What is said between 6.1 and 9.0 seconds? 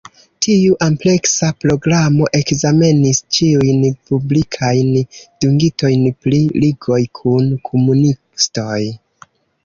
pri ligoj kun komunistoj.